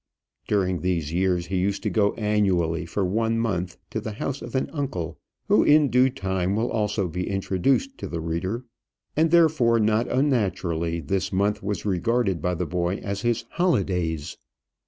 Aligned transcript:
During 0.47 0.81
these 0.81 1.13
years 1.13 1.45
he 1.45 1.57
used 1.57 1.83
to 1.83 1.89
go 1.91 2.15
annually 2.15 2.87
for 2.87 3.05
one 3.05 3.37
month 3.37 3.77
to 3.91 4.01
the 4.01 4.13
house 4.13 4.41
of 4.41 4.55
an 4.55 4.67
uncle, 4.73 5.19
who 5.47 5.61
in 5.63 5.89
due 5.91 6.09
time 6.09 6.55
will 6.55 6.71
also 6.71 7.07
be 7.07 7.29
introduced 7.29 7.99
to 7.99 8.07
the 8.07 8.19
reader; 8.19 8.65
and 9.15 9.29
therefore, 9.29 9.79
not 9.79 10.07
unnaturally, 10.09 11.01
this 11.01 11.31
month 11.31 11.61
was 11.61 11.85
regarded 11.85 12.41
by 12.41 12.55
the 12.55 12.65
boy 12.65 12.95
as 12.95 13.21
his 13.21 13.45
holidays. 13.51 14.37